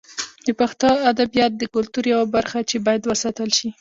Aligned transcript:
د 0.45 0.47
پښتو 0.59 0.89
ادبیات 1.11 1.51
د 1.57 1.63
کلتور 1.73 2.03
یوه 2.13 2.25
برخه 2.35 2.59
ده 2.61 2.65
چې 2.69 2.77
باید 2.85 3.01
وساتل 3.11 3.49
شي. 3.57 3.67